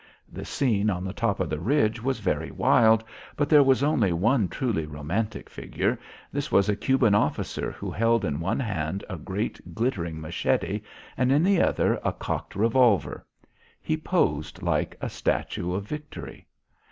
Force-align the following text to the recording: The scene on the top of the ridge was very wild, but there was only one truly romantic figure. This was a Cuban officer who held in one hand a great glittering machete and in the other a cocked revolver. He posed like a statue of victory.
The 0.31 0.45
scene 0.45 0.89
on 0.89 1.03
the 1.03 1.13
top 1.13 1.39
of 1.39 1.47
the 1.47 1.59
ridge 1.59 2.01
was 2.01 2.19
very 2.21 2.49
wild, 2.49 3.03
but 3.37 3.49
there 3.49 3.61
was 3.61 3.83
only 3.83 4.11
one 4.11 4.47
truly 4.47 4.87
romantic 4.87 5.47
figure. 5.47 5.99
This 6.31 6.51
was 6.51 6.67
a 6.67 6.75
Cuban 6.75 7.13
officer 7.13 7.71
who 7.71 7.91
held 7.91 8.25
in 8.25 8.39
one 8.39 8.59
hand 8.59 9.05
a 9.11 9.15
great 9.15 9.75
glittering 9.75 10.19
machete 10.19 10.81
and 11.17 11.31
in 11.31 11.43
the 11.43 11.61
other 11.61 12.01
a 12.03 12.13
cocked 12.13 12.55
revolver. 12.55 13.23
He 13.79 13.95
posed 13.95 14.63
like 14.63 14.97
a 15.01 15.07
statue 15.07 15.71
of 15.71 15.83
victory. 15.87 16.47